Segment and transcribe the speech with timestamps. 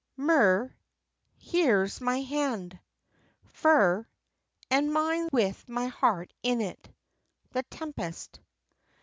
[0.17, 0.73] MIR.
[1.37, 2.79] "Here's my hand."
[3.53, 4.07] FER.
[4.71, 6.89] "And mine with my heart in it."
[7.53, 8.39] _The Tempest.